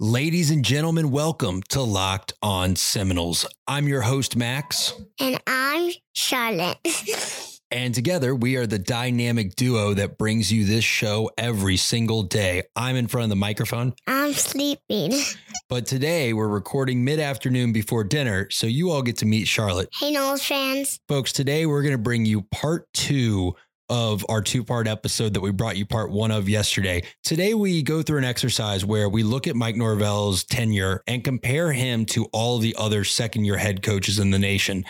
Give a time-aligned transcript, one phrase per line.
[0.00, 3.44] Ladies and gentlemen, welcome to Locked On Seminoles.
[3.66, 4.92] I'm your host, Max.
[5.18, 6.78] And I'm Charlotte.
[7.72, 12.62] and together, we are the dynamic duo that brings you this show every single day.
[12.76, 13.92] I'm in front of the microphone.
[14.06, 15.14] I'm sleeping.
[15.68, 19.88] but today, we're recording mid afternoon before dinner, so you all get to meet Charlotte.
[19.92, 21.00] Hey, Noles fans.
[21.08, 23.56] Folks, today we're going to bring you part two
[23.88, 27.02] of our two part episode that we brought you part one of yesterday.
[27.24, 31.72] Today, we go through an exercise where we look at Mike Norvell's tenure and compare
[31.72, 34.84] him to all the other second year head coaches in the nation.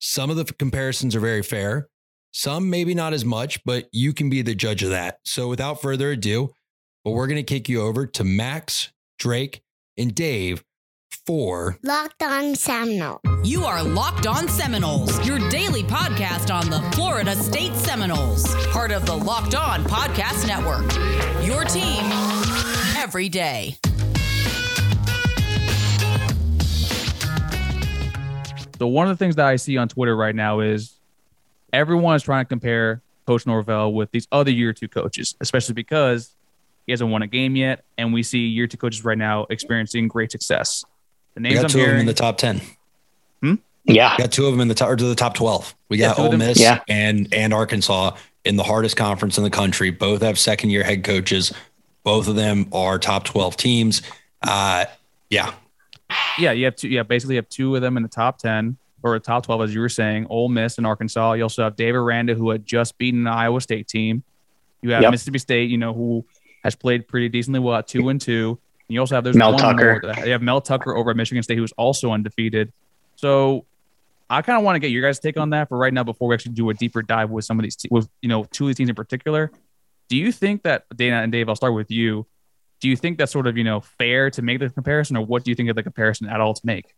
[0.00, 1.88] Some of the comparisons are very fair,
[2.32, 5.18] some maybe not as much, but you can be the judge of that.
[5.24, 6.50] So, without further ado,
[7.04, 9.62] but we're going to kick you over to Max, Drake,
[9.96, 10.64] and Dave
[11.26, 13.20] for Locked On Seminoles.
[13.44, 19.06] You are Locked On Seminoles, your daily podcast on the Florida State Seminoles, part of
[19.06, 20.84] the Locked On Podcast Network.
[21.44, 22.04] Your team
[22.96, 23.76] every day.
[28.78, 30.98] So one of the things that I see on Twitter right now is
[31.72, 36.34] everyone is trying to compare Coach Norvell with these other year two coaches, especially because
[36.86, 40.08] he hasn't won a game yet, and we see year two coaches right now experiencing
[40.08, 40.84] great success.
[41.34, 42.60] The names we got I'm two hearing, of them in the top ten.
[43.42, 43.54] Hmm?
[43.84, 45.74] Yeah, we got two of them in the top or to the top twelve.
[45.88, 46.80] We got yeah, Ole Miss yeah.
[46.88, 49.90] and and Arkansas in the hardest conference in the country.
[49.90, 51.52] Both have second year head coaches.
[52.02, 54.02] Both of them are top twelve teams.
[54.42, 54.86] Uh,
[55.28, 55.52] yeah,
[56.38, 56.52] yeah.
[56.52, 56.88] You have two.
[56.88, 59.62] Yeah, basically, you have two of them in the top ten or the top twelve,
[59.62, 60.26] as you were saying.
[60.30, 61.34] Ole Miss and Arkansas.
[61.34, 64.22] You also have Dave Aranda, who had just beaten the Iowa State team.
[64.82, 65.10] You have yep.
[65.10, 66.24] Mississippi State, you know, who
[66.64, 68.58] has played pretty decently well at two and two.
[68.90, 70.00] And you also have there's Mel Tucker.
[70.02, 72.72] More, you have Mel Tucker over at Michigan State, who's also undefeated.
[73.14, 73.64] So
[74.28, 76.26] I kind of want to get your guys' take on that for right now before
[76.26, 78.64] we actually do a deeper dive with some of these, te- with you know, two
[78.64, 79.52] of these teams in particular.
[80.08, 81.48] Do you think that Dana and Dave?
[81.48, 82.26] I'll start with you.
[82.80, 85.44] Do you think that's sort of you know fair to make the comparison, or what
[85.44, 86.92] do you think of the comparison at all to make?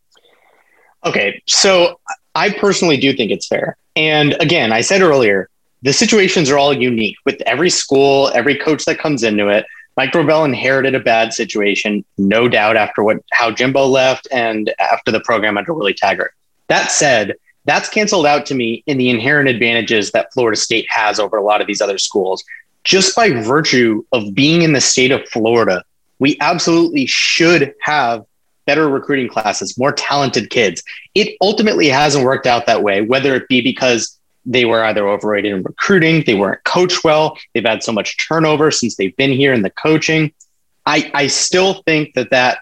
[1.04, 2.00] Okay, so
[2.34, 3.76] I personally do think it's fair.
[3.96, 5.50] And again, I said earlier,
[5.82, 9.66] the situations are all unique with every school, every coach that comes into it.
[9.96, 15.10] Mike Norvell inherited a bad situation, no doubt, after what how Jimbo left and after
[15.10, 16.34] the program under Willie Taggart.
[16.68, 21.20] That said, that's canceled out to me in the inherent advantages that Florida State has
[21.20, 22.42] over a lot of these other schools.
[22.84, 25.84] Just by virtue of being in the state of Florida,
[26.18, 28.24] we absolutely should have
[28.66, 30.82] better recruiting classes, more talented kids.
[31.14, 35.52] It ultimately hasn't worked out that way, whether it be because they were either overrated
[35.52, 39.52] in recruiting, they weren't coached well, they've had so much turnover since they've been here
[39.52, 40.32] in the coaching.
[40.84, 42.58] I, I still think that that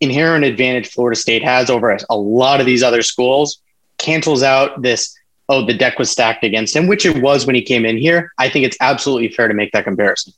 [0.00, 3.62] inherent advantage Florida State has over a, a lot of these other schools
[3.98, 5.16] cancels out this,
[5.48, 8.32] oh, the deck was stacked against him, which it was when he came in here.
[8.38, 10.34] I think it's absolutely fair to make that comparison.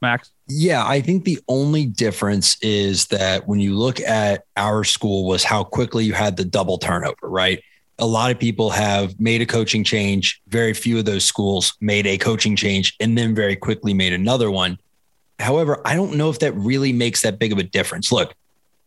[0.00, 0.32] Max?
[0.48, 5.44] Yeah, I think the only difference is that when you look at our school was
[5.44, 7.62] how quickly you had the double turnover, right?
[7.98, 10.40] A lot of people have made a coaching change.
[10.48, 14.50] Very few of those schools made a coaching change and then very quickly made another
[14.50, 14.78] one.
[15.38, 18.12] However, I don't know if that really makes that big of a difference.
[18.12, 18.34] Look,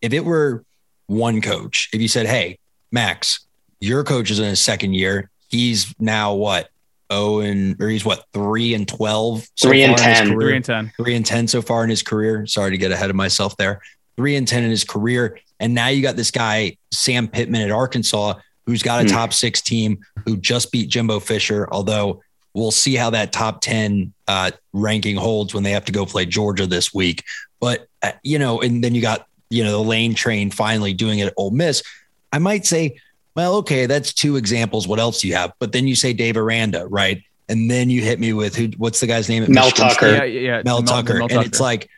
[0.02, 0.64] if it were
[1.08, 2.60] one coach, if you said, Hey,
[2.92, 3.46] Max,
[3.80, 6.70] your coach is in his second year, he's now what?
[7.10, 10.92] Oh, and or he's what three and twelve, so three and ten, three and ten,
[10.98, 12.48] three and ten so far in his career.
[12.48, 13.82] Sorry to get ahead of myself there.
[14.18, 17.70] Three and ten in his career, and now you got this guy Sam Pittman at
[17.70, 19.14] Arkansas, who's got a hmm.
[19.14, 22.22] top six team who just beat Jimbo Fisher, although
[22.54, 26.26] we'll see how that top 10 uh, ranking holds when they have to go play
[26.26, 27.24] Georgia this week.
[27.60, 31.20] But, uh, you know, and then you got, you know, the lane train finally doing
[31.20, 31.84] it at Ole Miss.
[32.32, 33.00] I might say,
[33.36, 34.88] well, okay, that's two examples.
[34.88, 35.54] What else do you have?
[35.60, 37.22] But then you say Dave Aranda, right?
[37.50, 38.70] And then you hit me with who?
[38.78, 39.46] What's the guy's name?
[39.50, 40.08] Mel Michigan Tucker.
[40.08, 41.20] Yeah, yeah, Mel, Mel Tucker.
[41.20, 41.40] Mel Tucker.
[41.40, 41.90] And it's like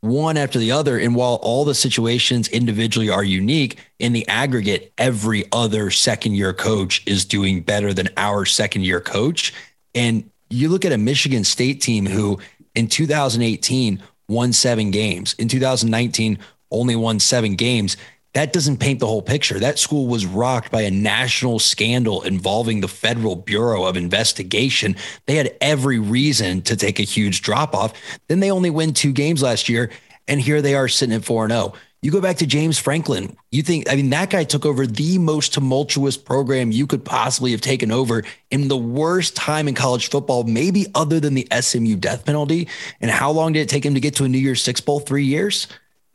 [0.00, 0.98] one after the other.
[0.98, 6.52] And while all the situations individually are unique, in the aggregate, every other second year
[6.52, 9.52] coach is doing better than our second year coach.
[9.94, 12.38] And you look at a Michigan State team who
[12.74, 16.38] in 2018 won seven games, in 2019
[16.70, 17.96] only won seven games
[18.38, 19.58] that doesn't paint the whole picture.
[19.58, 24.94] That school was rocked by a national scandal involving the Federal Bureau of Investigation.
[25.26, 27.94] They had every reason to take a huge drop off.
[28.28, 29.90] Then they only win two games last year,
[30.28, 31.72] and here they are sitting at 4 0.
[32.00, 33.36] You go back to James Franklin.
[33.50, 37.50] You think, I mean, that guy took over the most tumultuous program you could possibly
[37.50, 41.96] have taken over in the worst time in college football, maybe other than the SMU
[41.96, 42.68] death penalty.
[43.00, 45.00] And how long did it take him to get to a New Year's Six Bowl?
[45.00, 45.66] Three years.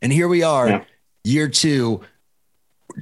[0.01, 0.83] And here we are, yeah.
[1.25, 1.99] year two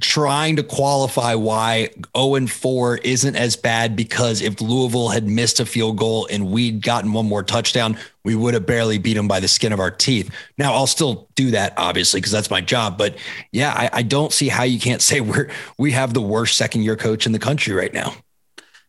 [0.00, 5.60] trying to qualify why 0 and 4 isn't as bad because if Louisville had missed
[5.60, 9.28] a field goal and we'd gotten one more touchdown, we would have barely beat them
[9.28, 10.34] by the skin of our teeth.
[10.58, 12.96] Now I'll still do that, obviously, because that's my job.
[12.98, 13.16] But
[13.50, 16.82] yeah, I, I don't see how you can't say we're we have the worst second
[16.82, 18.14] year coach in the country right now.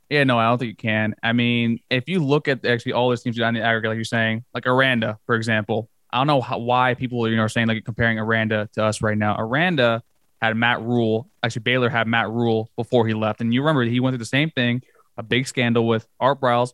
[0.09, 1.15] Yeah, no, I don't think you can.
[1.23, 4.05] I mean, if you look at actually all the teams on the aggregate, like you're
[4.05, 7.67] saying, like Aranda, for example, I don't know how, why people are you know saying
[7.67, 9.35] like comparing Aranda to us right now.
[9.37, 10.03] Aranda
[10.43, 11.29] had Matt Rhule.
[11.41, 14.25] Actually, Baylor had Matt Rhule before he left, and you remember he went through the
[14.25, 14.81] same thing,
[15.17, 16.73] a big scandal with Art Briles,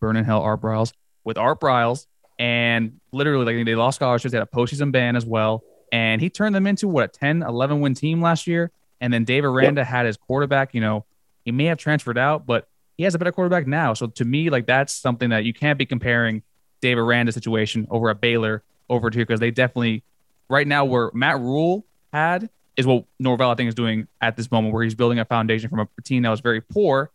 [0.00, 2.06] burning hell Art Briles, with Art Briles,
[2.38, 4.32] and literally like they lost scholarships.
[4.32, 5.62] They had a postseason ban as well,
[5.92, 8.70] and he turned them into what a 10, 11 win team last year.
[9.02, 9.88] And then Dave Aranda yep.
[9.88, 10.74] had his quarterback.
[10.74, 11.04] You know,
[11.44, 13.92] he may have transferred out, but he has a better quarterback now.
[13.92, 16.42] So to me, like that's something that you can't be comparing
[16.80, 20.04] Dave Aranda's situation over at Baylor over to here because they definitely
[20.48, 24.50] right now where Matt Rhule had is what Norvell I think is doing at this
[24.50, 27.10] moment, where he's building a foundation from a team that was very poor.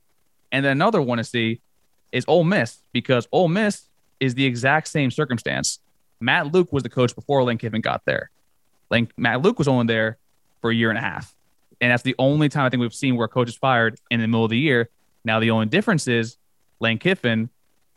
[0.51, 1.61] And then another one to see
[2.11, 5.79] is Ole Miss because Ole Miss is the exact same circumstance.
[6.19, 8.29] Matt Luke was the coach before Lane Kiffin got there.
[8.89, 10.17] Lane, Matt Luke was only there
[10.61, 11.35] for a year and a half.
[11.81, 14.21] And that's the only time I think we've seen where a coach is fired in
[14.21, 14.89] the middle of the year.
[15.25, 16.37] Now the only difference is
[16.79, 17.49] Lane Kiffin,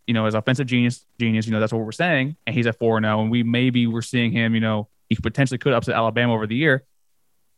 [0.06, 1.46] you know, is offensive genius, genius.
[1.46, 3.86] You know, that's what we're saying, and he's at four now, oh, and we maybe
[3.86, 4.54] we're seeing him.
[4.54, 6.84] You know, he potentially could upset Alabama over the year,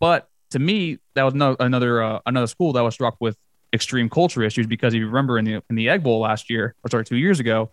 [0.00, 3.36] but to me, that was no, another uh, another school that was struck with
[3.72, 6.74] extreme culture issues because if you remember in the in the Egg Bowl last year,
[6.82, 7.70] or sorry, two years ago,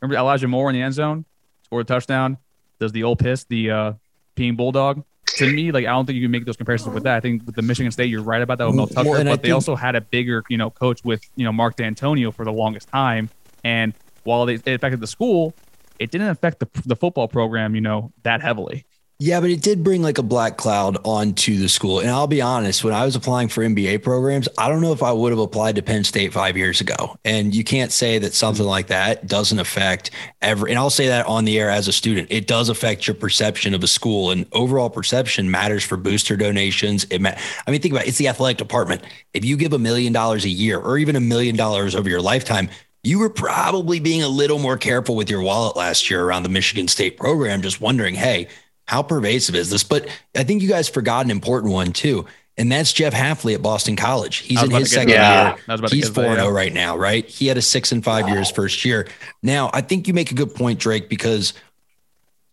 [0.00, 1.24] remember Elijah Moore in the end zone
[1.64, 2.36] scored a touchdown,
[2.78, 3.92] does the old piss, the uh,
[4.36, 5.02] peeing bulldog
[5.38, 7.16] to me, like I don't think you can make those comparisons with that.
[7.16, 9.42] I think with the Michigan State, you're right about that with Mel Tucker, well, but
[9.42, 12.52] they also had a bigger, you know, coach with you know Mark Dantonio for the
[12.52, 13.30] longest time.
[13.64, 13.94] And
[14.24, 15.54] while they, it affected the school,
[15.98, 18.84] it didn't affect the the football program, you know, that heavily.
[19.20, 21.98] Yeah, but it did bring like a black cloud onto the school.
[21.98, 25.02] And I'll be honest, when I was applying for MBA programs, I don't know if
[25.02, 27.18] I would have applied to Penn State five years ago.
[27.24, 28.70] And you can't say that something mm-hmm.
[28.70, 32.28] like that doesn't affect every, and I'll say that on the air as a student,
[32.30, 37.02] it does affect your perception of a school and overall perception matters for booster donations.
[37.10, 37.34] It ma-
[37.66, 39.02] I mean, think about it, it's the athletic department.
[39.34, 42.22] If you give a million dollars a year or even a million dollars over your
[42.22, 42.70] lifetime,
[43.02, 46.48] you were probably being a little more careful with your wallet last year around the
[46.48, 48.46] Michigan State program, just wondering, hey,
[48.88, 49.84] how pervasive is this?
[49.84, 52.24] But I think you guys forgot an important one too.
[52.56, 54.38] And that's Jeff Hafley at Boston College.
[54.38, 55.56] He's in his second year.
[55.90, 57.24] He's 4 0 right now, right?
[57.24, 58.32] He had a six and five wow.
[58.32, 59.06] years first year.
[59.42, 61.52] Now, I think you make a good point, Drake, because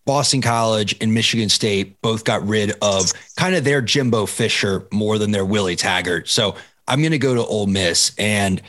[0.05, 5.17] Boston College and Michigan State both got rid of kind of their Jimbo Fisher more
[5.17, 6.27] than their Willie Taggart.
[6.27, 6.55] So
[6.87, 8.11] I'm going to go to Ole Miss.
[8.19, 8.61] And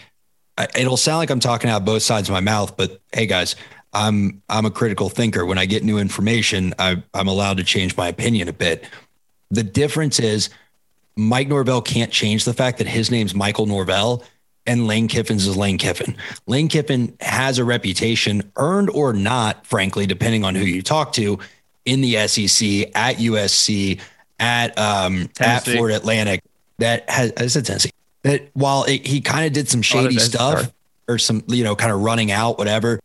[0.78, 3.56] it'll sound like I'm talking out both sides of my mouth, but hey, guys,
[3.96, 5.46] I'm I'm a critical thinker.
[5.46, 8.84] When I get new information, I, I'm allowed to change my opinion a bit.
[9.50, 10.50] The difference is
[11.16, 14.22] Mike Norvell can't change the fact that his name's Michael Norvell
[14.66, 16.14] and Lane Kiffin's is Lane Kiffin.
[16.46, 21.38] Lane Kiffin has a reputation, earned or not, frankly, depending on who you talk to,
[21.86, 23.98] in the SEC, at USC,
[24.38, 26.42] at um, at Florida Atlantic.
[26.78, 27.92] That has I said Tennessee.
[28.24, 30.70] That while it, he kind of did some oh, shady oh, stuff
[31.08, 33.00] or some you know kind of running out, whatever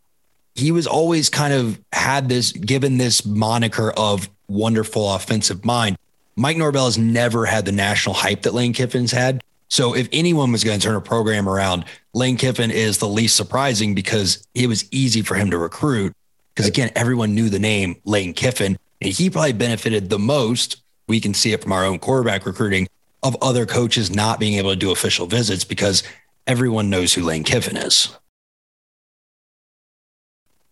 [0.55, 5.97] he was always kind of had this given this moniker of wonderful offensive mind.
[6.35, 9.43] Mike Norvell has never had the national hype that Lane Kiffin's had.
[9.69, 13.35] So if anyone was going to turn a program around, Lane Kiffin is the least
[13.35, 16.13] surprising because it was easy for him to recruit.
[16.53, 20.81] Because again, everyone knew the name Lane Kiffin, and he probably benefited the most.
[21.07, 22.87] We can see it from our own quarterback recruiting
[23.23, 26.03] of other coaches not being able to do official visits because
[26.47, 28.09] everyone knows who Lane Kiffin is.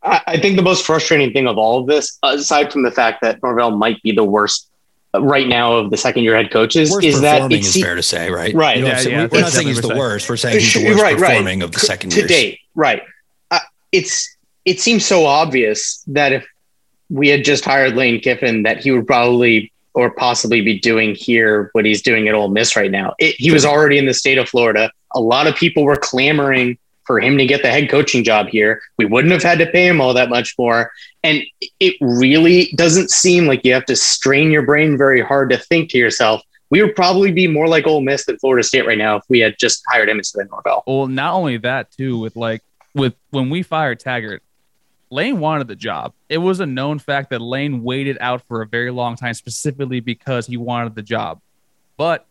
[0.09, 3.41] I think the most frustrating thing of all of this, aside from the fact that
[3.43, 4.69] Norvell might be the worst
[5.13, 7.95] uh, right now of the second year head coaches, worst is that it's is fair
[7.95, 8.53] to say, right?
[8.53, 8.79] Right.
[8.79, 10.29] yeah, say, yeah, we're not saying he's the worst.
[10.29, 11.65] We're saying he's the worst right, performing right.
[11.65, 12.59] of the second year to date.
[12.75, 13.03] Right.
[13.51, 13.59] Uh,
[13.91, 14.35] it's
[14.65, 16.47] it seems so obvious that if
[17.09, 21.69] we had just hired Lane Kiffin, that he would probably or possibly be doing here
[21.73, 23.13] what he's doing at Ole Miss right now.
[23.19, 24.91] It, he was already in the state of Florida.
[25.15, 26.77] A lot of people were clamoring
[27.09, 28.83] for him to get the head coaching job here.
[28.99, 30.91] We wouldn't have had to pay him all that much more.
[31.23, 31.41] And
[31.79, 35.89] it really doesn't seem like you have to strain your brain very hard to think
[35.89, 39.15] to yourself, we would probably be more like Ole Miss than Florida State right now
[39.15, 40.83] if we had just hired him instead of Norvell.
[40.85, 42.61] Well, not only that, too, with like
[42.93, 44.43] with when we fired Taggart,
[45.09, 46.13] Lane wanted the job.
[46.29, 49.99] It was a known fact that Lane waited out for a very long time, specifically
[49.99, 51.41] because he wanted the job.
[51.99, 52.29] But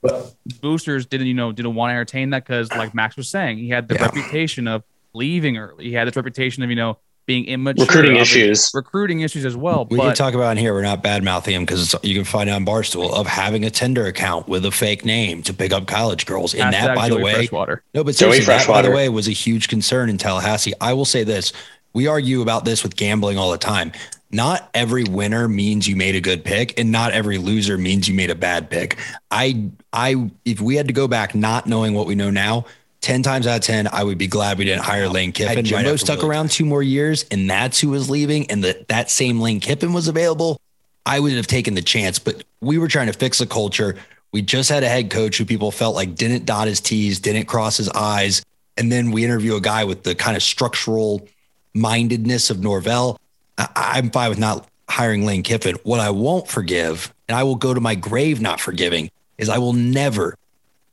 [0.62, 3.68] boosters didn't, you know, didn't want to entertain that because, like Max was saying, he
[3.68, 4.04] had the yeah.
[4.06, 4.82] reputation of
[5.12, 5.84] leaving early.
[5.84, 6.96] He had this reputation of, you know,
[7.26, 7.84] being immature.
[7.84, 8.70] Recruiting issues.
[8.72, 9.86] Recruiting issues as well.
[9.90, 10.72] We but, can talk about in here.
[10.72, 13.70] We're not bad mouthing him because you can find out on Barstool of having a
[13.70, 16.54] Tinder account with a fake name to pick up college girls.
[16.54, 17.84] And that, by Joey the way, Freshwater.
[17.92, 20.72] no, but seriously, that by the way was a huge concern in Tallahassee.
[20.80, 21.52] I will say this:
[21.92, 23.92] we argue about this with gambling all the time.
[24.30, 28.14] Not every winner means you made a good pick, and not every loser means you
[28.14, 28.98] made a bad pick.
[29.30, 32.66] I, I, if we had to go back not knowing what we know now,
[33.00, 35.56] 10 times out of 10, I would be glad we didn't hire Lane Kiffin.
[35.56, 38.88] Had Jimbo right stuck around two more years and that's who was leaving, and that
[38.88, 40.60] that same Lane Kiffin was available,
[41.06, 42.18] I would have taken the chance.
[42.18, 43.96] But we were trying to fix the culture.
[44.32, 47.46] We just had a head coach who people felt like didn't dot his T's, didn't
[47.46, 48.42] cross his I's.
[48.76, 51.26] And then we interview a guy with the kind of structural
[51.74, 53.18] mindedness of Norvell.
[53.58, 55.76] I, am fine with not hiring Lane Kiffin.
[55.82, 59.58] What I won't forgive, and I will go to my grave not forgiving, is I
[59.58, 60.36] will never,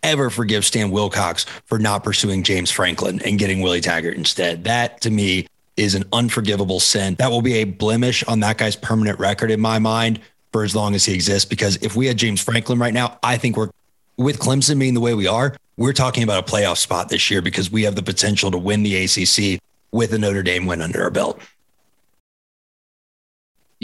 [0.03, 4.63] ever forgive Stan Wilcox for not pursuing James Franklin and getting Willie Taggart instead.
[4.63, 7.15] That to me is an unforgivable sin.
[7.15, 10.19] That will be a blemish on that guy's permanent record in my mind
[10.51, 11.47] for as long as he exists.
[11.47, 13.69] Because if we had James Franklin right now, I think we're
[14.17, 17.41] with Clemson being the way we are, we're talking about a playoff spot this year
[17.41, 19.59] because we have the potential to win the ACC
[19.91, 21.41] with a Notre Dame win under our belt.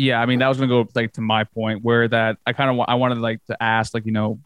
[0.01, 2.71] Yeah, I mean that was gonna go like to my point where that I kind
[2.71, 4.39] of I wanted like to ask like you know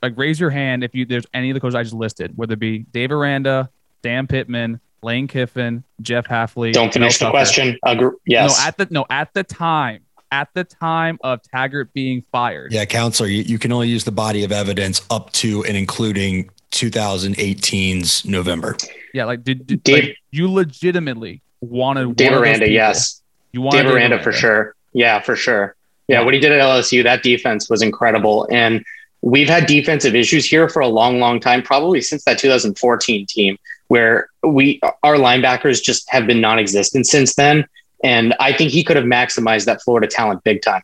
[0.00, 2.52] like raise your hand if you there's any of the coaches I just listed whether
[2.52, 3.70] it be Dave Aranda,
[4.02, 6.72] Dan Pittman, Lane Kiffin, Jeff Hafley.
[6.72, 7.76] Don't finish the question.
[7.84, 8.10] Agree.
[8.24, 8.56] Yes.
[8.56, 12.72] No, at the no at the time at the time of Taggart being fired.
[12.72, 16.50] Yeah, counselor, you, you can only use the body of evidence up to and including
[16.70, 18.76] 2018's November.
[19.12, 22.70] Yeah, like did, did Dave, like, you legitimately wanted Dave Aranda?
[22.70, 24.76] Yes, you wanted Dave Aranda for sure.
[24.92, 25.76] Yeah, for sure.
[26.08, 28.84] Yeah, what he did at LSU, that defense was incredible, and
[29.22, 33.56] we've had defensive issues here for a long, long time, probably since that 2014 team,
[33.88, 37.64] where we our linebackers just have been non-existent since then.
[38.02, 40.82] And I think he could have maximized that Florida talent big time.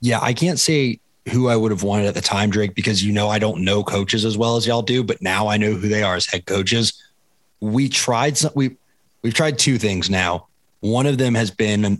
[0.00, 3.12] Yeah, I can't say who I would have wanted at the time, Drake, because you
[3.12, 5.88] know I don't know coaches as well as y'all do, but now I know who
[5.88, 7.02] they are as head coaches.
[7.60, 8.76] We tried some we
[9.22, 10.46] we've tried two things now.
[10.80, 11.98] One of them has been an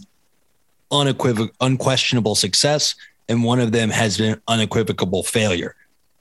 [0.90, 2.94] unequivocal unquestionable success,
[3.28, 5.74] and one of them has been unequivocal failure.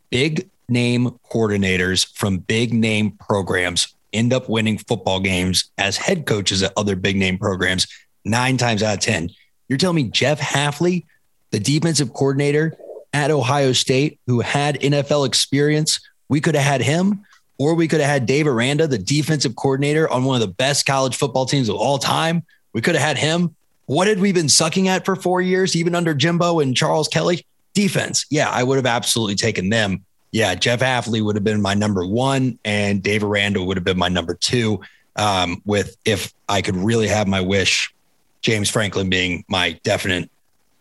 [0.09, 6.63] Big name coordinators from big name programs end up winning football games as head coaches
[6.63, 7.87] at other big name programs
[8.25, 9.29] nine times out of 10.
[9.67, 11.05] You're telling me Jeff Hafley,
[11.51, 12.75] the defensive coordinator
[13.13, 17.25] at Ohio State, who had NFL experience, we could have had him,
[17.57, 20.85] or we could have had Dave Aranda, the defensive coordinator on one of the best
[20.85, 22.43] college football teams of all time.
[22.73, 23.55] We could have had him.
[23.87, 27.45] What had we been sucking at for four years, even under Jimbo and Charles Kelly?
[27.73, 28.25] Defense.
[28.29, 32.05] Yeah, I would have absolutely taken them yeah, Jeff Hafley would have been my number
[32.05, 34.81] one, and Dave Aranda would have been my number two.
[35.15, 37.93] Um, with if I could really have my wish,
[38.41, 40.29] James Franklin being my definite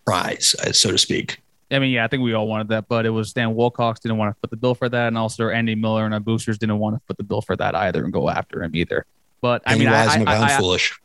[0.04, 1.40] prize, uh, so to speak.
[1.70, 4.18] I mean, yeah, I think we all wanted that, but it was Stan Wilcox didn't
[4.18, 6.78] want to put the bill for that, and also Andy Miller and our boosters didn't
[6.78, 9.06] want to put the bill for that either and go after him either.
[9.40, 10.98] But I mean, I, I, I, foolish.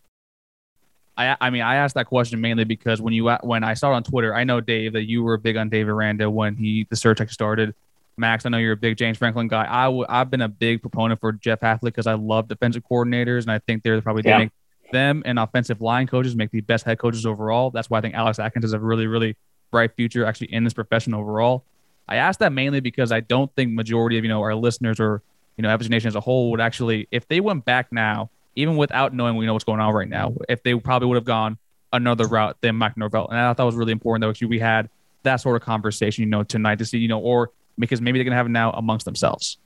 [1.18, 3.96] I, I mean, I asked that question mainly because when you when I saw it
[3.96, 6.96] on Twitter, I know Dave that you were big on Dave Aranda when he the
[6.96, 7.76] search started.
[8.18, 9.66] Max, I know you're a big James Franklin guy.
[9.70, 13.42] I w- I've been a big proponent for Jeff Hafley because I love defensive coordinators,
[13.42, 14.38] and I think they're probably yeah.
[14.40, 14.52] make
[14.92, 17.72] them and offensive line coaches make the best head coaches overall.
[17.72, 19.38] That's why I think Alex Atkins has a really, really
[19.72, 21.64] bright future actually in this profession overall.
[22.08, 25.22] I asked that mainly because I don't think majority of you know our listeners or
[25.58, 28.78] you know FSU Nation as a whole would actually, if they went back now, even
[28.78, 31.58] without knowing we know what's going on right now, if they probably would have gone
[31.94, 34.60] another route than Mike Norvell, and I thought it was really important that actually we
[34.60, 34.90] had
[35.24, 38.24] that sort of conversation, you know, tonight to see, you know, or because maybe they're
[38.24, 39.58] going to have it now amongst themselves.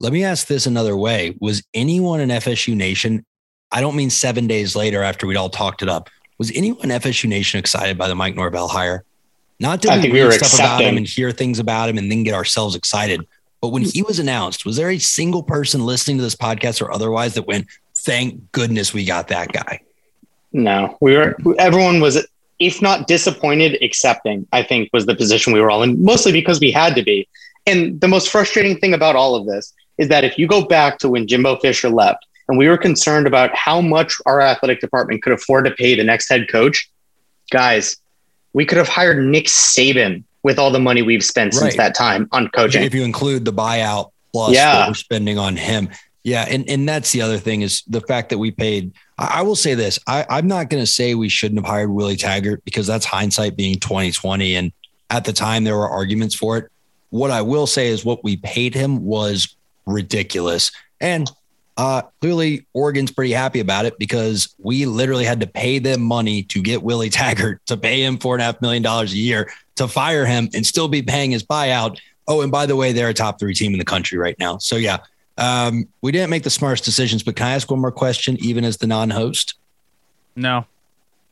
[0.00, 1.36] Let me ask this another way.
[1.40, 3.24] Was anyone in FSU Nation,
[3.70, 7.00] I don't mean seven days later after we'd all talked it up, was anyone in
[7.00, 9.04] FSU Nation excited by the Mike Norvell hire?
[9.60, 10.64] Not to read we stuff accepting.
[10.64, 13.24] about him and hear things about him and then get ourselves excited.
[13.60, 16.92] But when he was announced, was there a single person listening to this podcast or
[16.92, 17.68] otherwise that went,
[18.04, 19.80] thank goodness we got that guy?
[20.52, 22.26] No, we were, everyone was,
[22.58, 26.60] if not disappointed, accepting, I think was the position we were all in, mostly because
[26.60, 27.28] we had to be.
[27.66, 30.98] And the most frustrating thing about all of this is that if you go back
[30.98, 35.22] to when Jimbo Fisher left and we were concerned about how much our athletic department
[35.22, 36.90] could afford to pay the next head coach,
[37.50, 37.96] guys,
[38.52, 42.28] we could have hired Nick Saban with all the money we've spent since that time
[42.32, 42.82] on coaching.
[42.82, 44.80] If you include the buyout plus yeah.
[44.80, 45.88] what we're spending on him.
[46.24, 46.46] Yeah.
[46.48, 48.92] And, and that's the other thing is the fact that we paid.
[49.18, 49.98] I, will say this.
[50.06, 53.56] I, I'm not going to say we shouldn't have hired Willie Taggart because that's hindsight
[53.56, 54.54] being 2020.
[54.54, 54.72] And
[55.10, 56.70] at the time there were arguments for it.
[57.10, 60.70] What I will say is what we paid him was ridiculous.
[61.00, 61.30] And
[61.76, 66.42] uh, clearly, Oregon's pretty happy about it because we literally had to pay them money
[66.44, 69.50] to get Willie Taggart to pay him four and a half million dollars a year
[69.76, 71.98] to fire him and still be paying his buyout.
[72.28, 74.58] Oh, and by the way, they're a top three team in the country right now.
[74.58, 74.98] So yeah,
[75.38, 77.22] um, we didn't make the smartest decisions.
[77.22, 79.54] But can I ask one more question, even as the non-host?
[80.36, 80.66] No.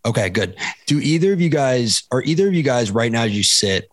[0.05, 0.57] Okay, good.
[0.87, 3.91] Do either of you guys, are either of you guys right now as you sit,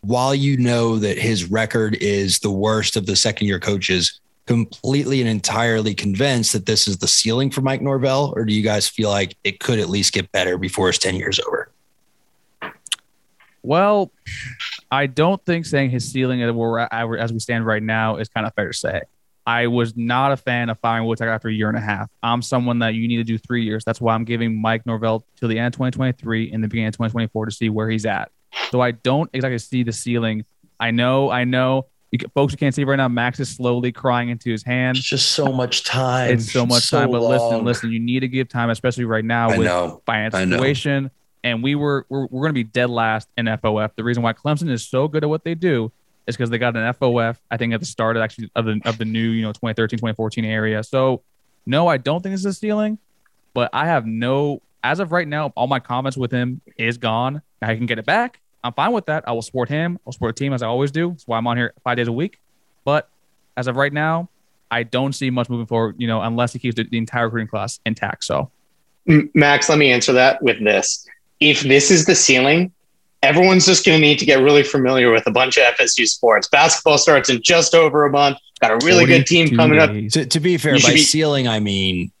[0.00, 5.20] while you know that his record is the worst of the second year coaches, completely
[5.20, 8.32] and entirely convinced that this is the ceiling for Mike Norvell?
[8.34, 11.14] Or do you guys feel like it could at least get better before his 10
[11.14, 11.70] years over?
[13.62, 14.10] Well,
[14.90, 18.46] I don't think saying his ceiling at where as we stand right now is kind
[18.46, 19.02] of fair to say.
[19.50, 22.08] I was not a fan of firing Woodcock after a year and a half.
[22.22, 23.84] I'm someone that you need to do three years.
[23.84, 26.94] That's why I'm giving Mike Norvell till the end of 2023 and the beginning of
[26.94, 28.30] 2024 to see where he's at.
[28.70, 30.44] So I don't exactly see the ceiling.
[30.78, 33.08] I know, I know, you folks, you can't see right now.
[33.08, 34.98] Max is slowly crying into his hand.
[34.98, 36.30] It's just so much time.
[36.30, 37.10] It's so much So time.
[37.10, 37.64] But listen, long.
[37.64, 40.00] listen, you need to give time, especially right now I with know.
[40.44, 40.56] know.
[40.58, 41.10] situation.
[41.42, 43.96] And we were we're, we're going to be dead last in FOF.
[43.96, 45.90] The reason why Clemson is so good at what they do
[46.30, 47.36] is because they got an FOF.
[47.50, 49.98] I think at the start of actually of the of the new you know 2013
[49.98, 50.82] 2014 area.
[50.82, 51.22] So
[51.66, 52.98] no, I don't think this is a stealing,
[53.54, 55.52] but I have no as of right now.
[55.56, 57.42] All my comments with him is gone.
[57.62, 58.40] I can get it back.
[58.64, 59.24] I'm fine with that.
[59.26, 59.98] I will support him.
[60.06, 61.10] I'll support the team as I always do.
[61.10, 62.40] That's why I'm on here five days a week.
[62.84, 63.08] But
[63.56, 64.28] as of right now,
[64.70, 65.96] I don't see much moving forward.
[65.98, 68.24] You know, unless he keeps the, the entire recruiting class intact.
[68.24, 68.50] So
[69.34, 71.06] Max, let me answer that with this.
[71.40, 72.72] If this is the ceiling,
[73.22, 76.48] everyone's just going to need to get really familiar with a bunch of FSU sports.
[76.48, 78.38] Basketball starts in just over a month.
[78.60, 79.90] Got a really good team 42 coming up.
[80.12, 82.12] To, to be fair, by be- ceiling, I mean,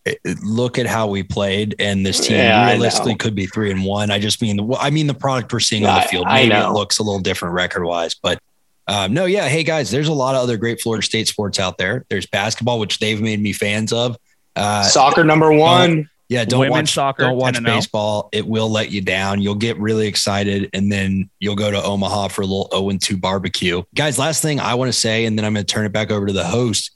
[0.42, 4.10] look at how we played, and this team Yeah, realistically could be three and one.
[4.10, 6.26] I just mean the, I mean the product we're seeing on the field.
[6.26, 8.40] Maybe it looks a little different record wise, but
[8.88, 9.48] um, no, yeah.
[9.48, 12.06] Hey guys, there's a lot of other great Florida State sports out there.
[12.08, 14.16] There's basketball, which they've made me fans of.
[14.56, 16.08] Uh, Soccer number one.
[16.30, 17.64] Yeah, don't Women's watch soccer, Don't watch oh.
[17.64, 18.28] baseball.
[18.30, 19.42] It will let you down.
[19.42, 23.02] You'll get really excited, and then you'll go to Omaha for a little 0 and
[23.02, 23.82] 2 barbecue.
[23.96, 26.12] Guys, last thing I want to say, and then I'm going to turn it back
[26.12, 26.92] over to the host.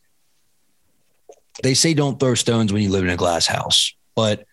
[1.65, 4.47] They say don't throw stones when you live in a glass house, but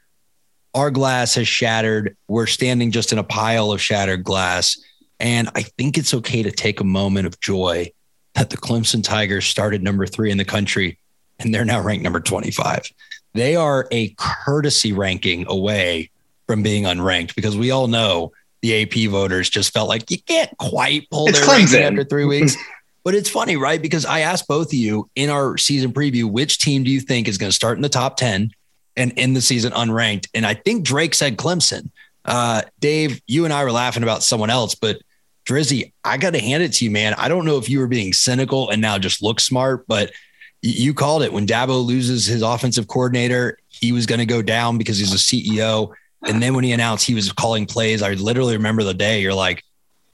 [0.73, 2.17] our glass has shattered.
[2.27, 4.81] We're standing just in a pile of shattered glass.
[5.19, 7.91] And I think it's okay to take a moment of joy
[8.33, 10.97] that the Clemson Tigers started number three in the country
[11.37, 12.91] and they're now ranked number 25.
[13.33, 16.09] They are a courtesy ranking away
[16.47, 20.55] from being unranked because we all know the AP voters just felt like you can't
[20.57, 21.81] quite pull It's their ranking Clemson.
[21.81, 22.55] after three weeks.
[23.03, 23.81] But it's funny, right?
[23.81, 27.27] Because I asked both of you in our season preview, which team do you think
[27.27, 28.51] is going to start in the top 10
[28.95, 30.27] and end the season unranked?
[30.35, 31.89] And I think Drake said Clemson.
[32.23, 35.01] Uh, Dave, you and I were laughing about someone else, but
[35.45, 37.15] Drizzy, I got to hand it to you, man.
[37.15, 40.11] I don't know if you were being cynical and now just look smart, but
[40.61, 44.77] you called it when Dabo loses his offensive coordinator, he was going to go down
[44.77, 45.91] because he's a CEO.
[46.27, 49.33] And then when he announced he was calling plays, I literally remember the day you're
[49.33, 49.63] like,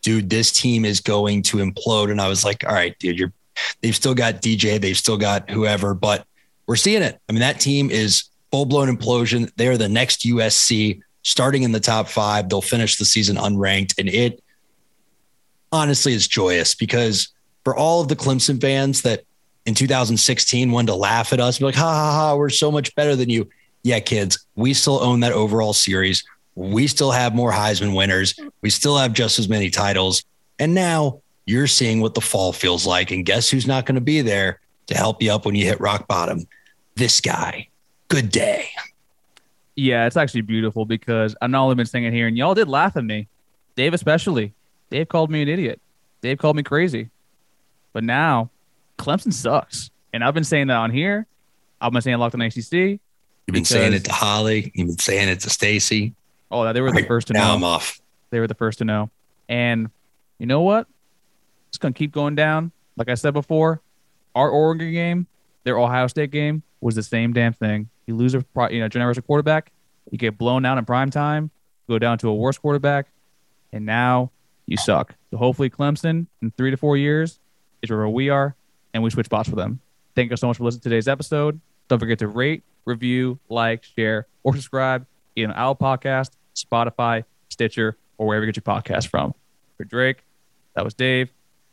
[0.01, 2.11] dude, this team is going to implode.
[2.11, 3.33] And I was like, all right, dude, you're
[3.81, 6.25] they've still got DJ, they've still got whoever, but
[6.65, 7.19] we're seeing it.
[7.27, 9.51] I mean, that team is full blown implosion.
[9.55, 12.49] They're the next USC starting in the top five.
[12.49, 13.97] They'll finish the season unranked.
[13.97, 14.41] And it
[15.71, 17.29] honestly is joyous because
[17.63, 19.23] for all of the Clemson fans that
[19.67, 22.95] in 2016 wanted to laugh at us, be like, ha ha ha, we're so much
[22.95, 23.49] better than you.
[23.83, 26.23] Yeah, kids, we still own that overall series.
[26.55, 28.39] We still have more Heisman winners.
[28.61, 30.23] We still have just as many titles.
[30.57, 33.11] And now you're seeing what the fall feels like.
[33.11, 35.81] And guess who's not going to be there to help you up when you hit
[35.81, 36.47] rock bottom?
[36.95, 37.67] This guy.
[38.07, 38.69] Good day.
[39.75, 42.95] Yeah, it's actually beautiful because I know I've been saying here, and y'all did laugh
[42.95, 43.27] at me.
[43.75, 44.53] Dave, especially.
[44.89, 45.81] Dave called me an idiot.
[46.21, 47.09] Dave called me crazy.
[47.93, 48.49] But now,
[48.97, 49.89] Clemson sucks.
[50.13, 51.25] And I've been saying that on here.
[51.79, 52.71] I've been saying it locked on ACC.
[52.71, 54.71] You've been saying it to Holly.
[54.75, 56.13] You've been saying it to Stacy.
[56.49, 57.39] Oh, they were the first to know.
[57.39, 57.55] now.
[57.55, 58.01] I'm off.
[58.29, 59.09] They were the first to know.
[59.47, 59.89] And
[60.39, 60.87] you know what?
[61.69, 62.71] It's going to keep going down.
[62.95, 63.81] Like I said before,
[64.35, 65.27] our Oregon game,
[65.63, 67.89] their Ohio State game was the same damn thing.
[68.05, 69.71] You lose a you know generous quarterback,
[70.11, 71.51] you get blown out in prime time,
[71.87, 73.07] go down to a worse quarterback,
[73.71, 74.31] and now
[74.65, 75.15] you suck.
[75.31, 77.39] So hopefully Clemson in three to four years
[77.81, 78.55] is where we are,
[78.97, 79.79] and we switch spots for them.
[80.15, 81.61] Thank you so much for listening to today's episode.
[81.87, 85.05] Don't forget to rate, review, like, share, or subscribe
[85.35, 89.35] in our Podcast, Spotify, Stitcher, or wherever you get your podcast from.
[89.77, 90.23] For Drake,
[90.73, 91.29] that was Dave,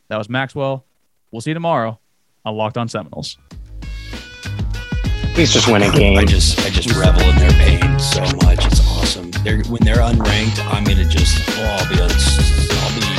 [0.09, 0.85] that was Maxwell.
[1.31, 1.99] We'll see you tomorrow
[2.45, 3.39] on Locked On Seminoles.
[5.33, 6.19] Please just win a game.
[6.19, 8.63] I just I just revel in their pain so much.
[8.67, 9.31] It's awesome.
[9.43, 13.14] They're when they're unranked, I'm gonna just oh I'll be I'll be